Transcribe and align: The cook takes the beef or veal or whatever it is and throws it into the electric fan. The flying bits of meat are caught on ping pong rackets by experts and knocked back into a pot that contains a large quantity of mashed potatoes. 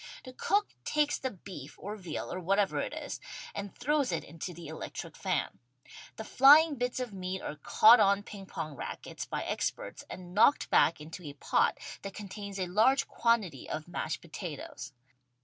The 0.23 0.33
cook 0.33 0.69
takes 0.83 1.19
the 1.19 1.29
beef 1.29 1.77
or 1.77 1.95
veal 1.95 2.33
or 2.33 2.39
whatever 2.39 2.79
it 2.79 2.91
is 2.91 3.19
and 3.53 3.71
throws 3.75 4.11
it 4.11 4.23
into 4.23 4.51
the 4.51 4.65
electric 4.67 5.15
fan. 5.15 5.59
The 6.15 6.23
flying 6.23 6.73
bits 6.73 6.99
of 6.99 7.13
meat 7.13 7.39
are 7.43 7.55
caught 7.57 7.99
on 7.99 8.23
ping 8.23 8.47
pong 8.47 8.73
rackets 8.75 9.25
by 9.25 9.43
experts 9.43 10.03
and 10.09 10.33
knocked 10.33 10.71
back 10.71 10.99
into 11.01 11.21
a 11.25 11.33
pot 11.33 11.77
that 12.01 12.15
contains 12.15 12.59
a 12.59 12.65
large 12.65 13.07
quantity 13.07 13.69
of 13.69 13.87
mashed 13.87 14.21
potatoes. 14.21 14.91